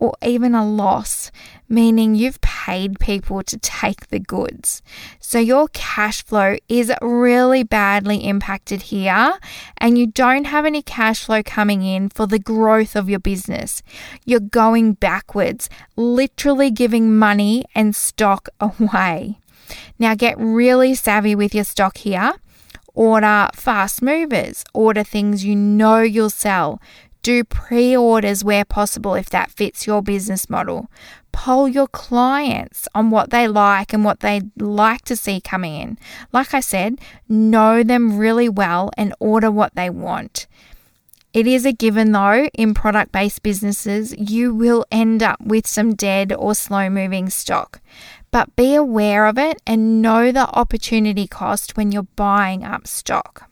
or 0.00 0.14
even 0.22 0.54
a 0.54 0.66
loss, 0.66 1.30
meaning 1.70 2.14
you've 2.14 2.40
paid 2.40 2.98
people 2.98 3.42
to 3.44 3.56
take 3.58 4.08
the 4.08 4.18
goods. 4.18 4.82
So 5.20 5.38
your 5.38 5.68
cash 5.68 6.22
flow 6.22 6.56
is 6.68 6.92
really 7.00 7.62
badly 7.62 8.18
impacted 8.26 8.82
here, 8.82 9.38
and 9.78 9.96
you 9.96 10.08
don't 10.08 10.44
have 10.44 10.66
any 10.66 10.82
cash 10.82 11.24
flow 11.24 11.42
coming 11.42 11.82
in 11.82 12.08
for 12.08 12.26
the 12.26 12.40
growth 12.40 12.96
of 12.96 13.08
your 13.08 13.20
business. 13.20 13.82
You're 14.26 14.40
going 14.40 14.94
backwards, 14.94 15.70
literally 15.96 16.70
giving 16.70 17.16
money 17.16 17.64
and 17.74 17.94
stock 17.94 18.48
away. 18.60 19.38
Now, 19.98 20.14
get 20.16 20.36
really 20.38 20.94
savvy 20.94 21.34
with 21.36 21.54
your 21.54 21.64
stock 21.64 21.98
here. 21.98 22.34
Order 22.94 23.48
fast 23.54 24.02
movers, 24.02 24.64
order 24.74 25.04
things 25.04 25.44
you 25.44 25.54
know 25.54 26.00
you'll 26.00 26.28
sell. 26.28 26.80
Do 27.22 27.44
pre 27.44 27.96
orders 27.96 28.42
where 28.42 28.64
possible 28.64 29.14
if 29.14 29.28
that 29.30 29.50
fits 29.50 29.86
your 29.86 30.02
business 30.02 30.48
model. 30.48 30.90
Poll 31.32 31.68
your 31.68 31.86
clients 31.86 32.88
on 32.94 33.10
what 33.10 33.30
they 33.30 33.46
like 33.46 33.92
and 33.92 34.04
what 34.04 34.20
they'd 34.20 34.50
like 34.60 35.02
to 35.02 35.16
see 35.16 35.40
coming 35.40 35.74
in. 35.74 35.98
Like 36.32 36.54
I 36.54 36.60
said, 36.60 37.00
know 37.28 37.82
them 37.82 38.18
really 38.18 38.48
well 38.48 38.90
and 38.96 39.14
order 39.20 39.50
what 39.50 39.74
they 39.74 39.90
want. 39.90 40.46
It 41.32 41.46
is 41.46 41.64
a 41.64 41.72
given 41.72 42.10
though, 42.10 42.48
in 42.54 42.74
product 42.74 43.12
based 43.12 43.42
businesses, 43.42 44.14
you 44.18 44.52
will 44.54 44.84
end 44.90 45.22
up 45.22 45.40
with 45.40 45.66
some 45.66 45.94
dead 45.94 46.32
or 46.32 46.54
slow 46.54 46.90
moving 46.90 47.30
stock. 47.30 47.80
But 48.32 48.56
be 48.56 48.74
aware 48.74 49.26
of 49.26 49.38
it 49.38 49.60
and 49.66 50.02
know 50.02 50.32
the 50.32 50.48
opportunity 50.48 51.28
cost 51.28 51.76
when 51.76 51.92
you're 51.92 52.02
buying 52.16 52.64
up 52.64 52.86
stock. 52.86 53.48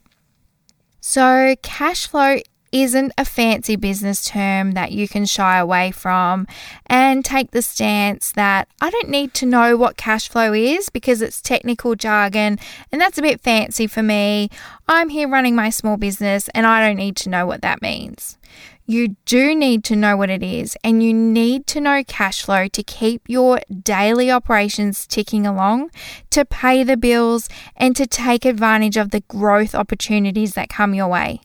So, 0.99 1.55
cash 1.61 2.07
flow 2.07 2.39
isn't 2.71 3.13
a 3.17 3.25
fancy 3.25 3.75
business 3.75 4.25
term 4.25 4.71
that 4.71 4.91
you 4.91 5.07
can 5.07 5.25
shy 5.25 5.57
away 5.57 5.91
from 5.91 6.47
and 6.87 7.23
take 7.25 7.51
the 7.51 7.61
stance 7.61 8.31
that 8.33 8.67
I 8.81 8.89
don't 8.89 9.09
need 9.09 9.33
to 9.35 9.45
know 9.45 9.75
what 9.77 9.97
cash 9.97 10.29
flow 10.29 10.53
is 10.53 10.89
because 10.89 11.21
it's 11.21 11.41
technical 11.41 11.95
jargon 11.95 12.59
and 12.91 13.01
that's 13.01 13.17
a 13.17 13.23
bit 13.23 13.41
fancy 13.41 13.87
for 13.87 14.03
me. 14.03 14.49
I'm 14.87 15.09
here 15.09 15.27
running 15.27 15.55
my 15.55 15.69
small 15.69 15.97
business 15.97 16.49
and 16.49 16.65
I 16.65 16.85
don't 16.85 16.97
need 16.97 17.15
to 17.17 17.29
know 17.29 17.45
what 17.45 17.61
that 17.61 17.81
means. 17.81 18.37
You 18.85 19.17
do 19.25 19.53
need 19.53 19.83
to 19.83 19.95
know 19.95 20.17
what 20.17 20.31
it 20.31 20.41
is, 20.41 20.75
and 20.83 21.03
you 21.03 21.13
need 21.13 21.67
to 21.67 21.79
know 21.79 22.03
cash 22.03 22.41
flow 22.41 22.67
to 22.69 22.81
keep 22.81 23.21
your 23.27 23.61
daily 23.83 24.31
operations 24.31 25.05
ticking 25.05 25.45
along, 25.45 25.91
to 26.31 26.43
pay 26.43 26.83
the 26.83 26.97
bills, 26.97 27.49
and 27.75 27.95
to 27.95 28.07
take 28.07 28.45
advantage 28.45 28.97
of 28.97 29.11
the 29.11 29.19
growth 29.27 29.75
opportunities 29.75 30.55
that 30.55 30.69
come 30.69 30.95
your 30.95 31.07
way 31.07 31.41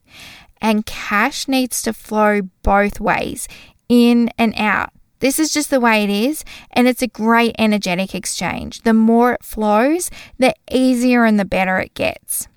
and 0.65 0.87
cash 0.87 1.47
needs 1.47 1.83
to 1.83 1.93
flow 1.93 2.41
both 2.63 2.99
ways, 2.99 3.47
in 3.91 4.31
and 4.39 4.55
out. 4.57 4.91
This 5.21 5.39
is 5.39 5.53
just 5.53 5.69
the 5.69 5.79
way 5.79 6.03
it 6.03 6.09
is, 6.09 6.43
and 6.71 6.89
it's 6.89 7.03
a 7.03 7.07
great 7.07 7.55
energetic 7.59 8.15
exchange. 8.15 8.81
The 8.81 8.95
more 8.95 9.35
it 9.35 9.45
flows, 9.45 10.11
the 10.39 10.55
easier 10.71 11.27
and 11.27 11.39
the 11.39 11.45
better 11.45 11.79
it 11.79 11.93
gets. 11.93 12.49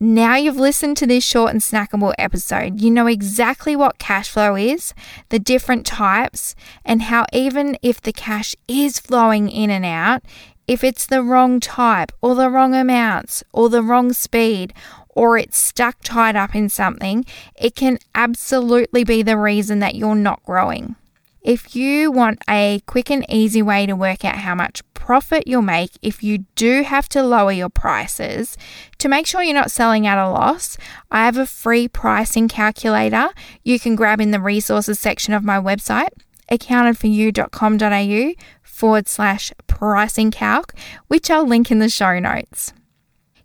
Now 0.00 0.34
you've 0.34 0.56
listened 0.56 0.96
to 0.98 1.06
this 1.06 1.24
short 1.24 1.52
and 1.52 1.60
snackable 1.60 2.14
episode, 2.18 2.80
you 2.80 2.90
know 2.90 3.06
exactly 3.06 3.76
what 3.76 3.98
cash 3.98 4.28
flow 4.28 4.56
is, 4.56 4.92
the 5.28 5.38
different 5.38 5.86
types, 5.86 6.56
and 6.84 7.02
how 7.02 7.26
even 7.32 7.78
if 7.80 8.00
the 8.00 8.12
cash 8.12 8.56
is 8.66 8.98
flowing 8.98 9.48
in 9.48 9.70
and 9.70 9.84
out, 9.84 10.24
if 10.66 10.82
it's 10.82 11.06
the 11.06 11.22
wrong 11.22 11.60
type 11.60 12.10
or 12.20 12.34
the 12.34 12.50
wrong 12.50 12.74
amounts 12.74 13.44
or 13.52 13.68
the 13.68 13.82
wrong 13.82 14.12
speed 14.12 14.74
or 15.14 15.38
it's 15.38 15.56
stuck 15.56 15.96
tied 16.02 16.36
up 16.36 16.54
in 16.54 16.68
something, 16.68 17.24
it 17.56 17.74
can 17.74 17.98
absolutely 18.14 19.04
be 19.04 19.22
the 19.22 19.38
reason 19.38 19.78
that 19.80 19.94
you're 19.94 20.14
not 20.14 20.42
growing. 20.44 20.96
If 21.44 21.76
you 21.76 22.10
want 22.10 22.42
a 22.48 22.80
quick 22.86 23.10
and 23.10 23.24
easy 23.28 23.60
way 23.60 23.84
to 23.84 23.94
work 23.94 24.24
out 24.24 24.36
how 24.36 24.54
much 24.54 24.82
profit 24.94 25.46
you'll 25.46 25.60
make 25.60 25.90
if 26.00 26.22
you 26.22 26.38
do 26.56 26.82
have 26.82 27.06
to 27.10 27.22
lower 27.22 27.52
your 27.52 27.68
prices, 27.68 28.56
to 28.96 29.08
make 29.10 29.26
sure 29.26 29.42
you're 29.42 29.52
not 29.52 29.70
selling 29.70 30.06
at 30.06 30.16
a 30.16 30.30
loss, 30.30 30.78
I 31.10 31.26
have 31.26 31.36
a 31.36 31.44
free 31.44 31.86
pricing 31.86 32.48
calculator 32.48 33.28
you 33.62 33.78
can 33.78 33.94
grab 33.94 34.22
in 34.22 34.30
the 34.30 34.40
resources 34.40 34.98
section 34.98 35.34
of 35.34 35.44
my 35.44 35.60
website, 35.60 36.08
accountedforyou.com.au 36.50 38.32
forward 38.62 39.06
slash 39.06 39.52
pricing 39.66 40.30
calc, 40.30 40.72
which 41.08 41.30
I'll 41.30 41.46
link 41.46 41.70
in 41.70 41.78
the 41.78 41.90
show 41.90 42.18
notes. 42.18 42.72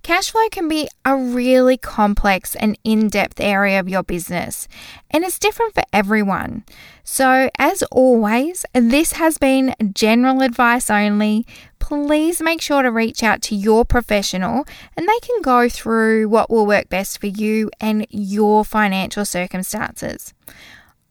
Cash 0.01 0.31
flow 0.31 0.47
can 0.49 0.67
be 0.67 0.87
a 1.03 1.15
really 1.15 1.77
complex 1.77 2.55
and 2.55 2.77
in 2.83 3.09
depth 3.09 3.39
area 3.39 3.79
of 3.79 3.89
your 3.89 4.03
business, 4.03 4.67
and 5.11 5.23
it's 5.23 5.37
different 5.37 5.73
for 5.73 5.83
everyone. 5.91 6.63
So, 7.03 7.49
as 7.57 7.83
always, 7.91 8.65
this 8.73 9.13
has 9.13 9.37
been 9.37 9.75
general 9.93 10.41
advice 10.41 10.89
only. 10.89 11.45
Please 11.79 12.41
make 12.41 12.61
sure 12.61 12.81
to 12.81 12.91
reach 12.91 13.23
out 13.23 13.41
to 13.43 13.55
your 13.55 13.83
professional 13.83 14.65
and 14.95 15.07
they 15.07 15.19
can 15.21 15.41
go 15.41 15.67
through 15.67 16.29
what 16.29 16.49
will 16.49 16.65
work 16.65 16.87
best 16.87 17.19
for 17.19 17.27
you 17.27 17.71
and 17.81 18.05
your 18.09 18.63
financial 18.63 19.25
circumstances. 19.25 20.33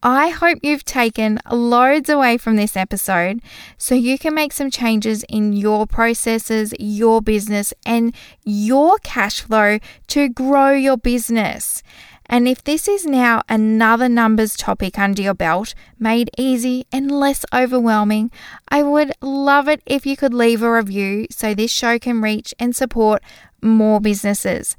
I 0.02 0.28
hope 0.28 0.61
you've 0.62 0.84
taken 0.84 1.40
loads 1.50 2.08
away 2.08 2.38
from 2.38 2.54
this 2.54 2.76
episode 2.76 3.42
so 3.76 3.96
you 3.96 4.16
can 4.16 4.32
make 4.32 4.52
some 4.52 4.70
changes 4.70 5.24
in 5.28 5.52
your 5.52 5.88
processes, 5.88 6.72
your 6.78 7.20
business, 7.20 7.74
and 7.84 8.14
your 8.44 8.98
cash 9.02 9.40
flow 9.40 9.80
to 10.08 10.28
grow 10.28 10.70
your 10.70 10.96
business. 10.96 11.82
And 12.26 12.46
if 12.46 12.62
this 12.62 12.87
is 12.87 13.06
now 13.06 13.42
another 13.48 14.08
numbers 14.08 14.56
topic 14.56 15.00
under 15.00 15.22
your 15.22 15.34
belt, 15.34 15.74
made 15.98 16.30
easy 16.38 16.87
and 16.92 17.11
less 17.11 17.44
overwhelming, 17.52 18.30
I 18.68 18.84
would 18.84 19.11
love 19.20 19.66
it 19.66 19.82
if 19.84 20.06
you 20.06 20.16
could 20.16 20.34
leave 20.34 20.62
a 20.62 20.70
review 20.70 21.26
so 21.30 21.54
this 21.54 21.72
show 21.72 21.98
can 21.98 22.20
reach 22.20 22.54
and 22.61 22.76
support 22.76 23.20
more 23.61 24.00
businesses. 24.00 24.76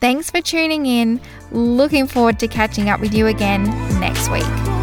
Thanks 0.00 0.30
for 0.30 0.40
tuning 0.40 0.86
in. 0.86 1.20
Looking 1.50 2.06
forward 2.06 2.38
to 2.40 2.48
catching 2.48 2.88
up 2.88 3.00
with 3.00 3.14
you 3.14 3.26
again 3.26 3.64
next 3.98 4.30
week. 4.30 4.75